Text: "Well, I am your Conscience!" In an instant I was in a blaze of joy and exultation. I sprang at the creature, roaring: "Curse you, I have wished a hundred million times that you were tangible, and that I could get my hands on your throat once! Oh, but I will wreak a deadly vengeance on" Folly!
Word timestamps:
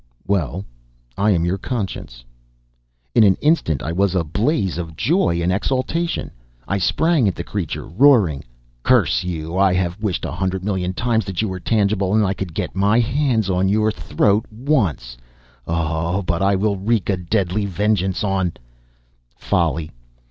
"Well, 0.25 0.65
I 1.15 1.29
am 1.29 1.45
your 1.45 1.59
Conscience!" 1.59 2.25
In 3.13 3.23
an 3.23 3.35
instant 3.39 3.83
I 3.83 3.91
was 3.91 4.15
in 4.15 4.21
a 4.21 4.23
blaze 4.23 4.79
of 4.79 4.95
joy 4.97 5.43
and 5.43 5.51
exultation. 5.53 6.31
I 6.67 6.79
sprang 6.79 7.27
at 7.27 7.35
the 7.35 7.43
creature, 7.43 7.85
roaring: 7.85 8.43
"Curse 8.81 9.23
you, 9.23 9.59
I 9.59 9.75
have 9.75 10.01
wished 10.01 10.25
a 10.25 10.31
hundred 10.31 10.63
million 10.63 10.93
times 10.93 11.23
that 11.25 11.43
you 11.43 11.47
were 11.47 11.59
tangible, 11.59 12.13
and 12.15 12.23
that 12.23 12.27
I 12.29 12.33
could 12.33 12.55
get 12.55 12.75
my 12.75 12.99
hands 12.99 13.47
on 13.47 13.69
your 13.69 13.91
throat 13.91 14.47
once! 14.51 15.17
Oh, 15.67 16.23
but 16.23 16.41
I 16.41 16.55
will 16.55 16.77
wreak 16.77 17.07
a 17.07 17.15
deadly 17.15 17.67
vengeance 17.67 18.23
on" 18.23 18.53
Folly! 19.35 19.91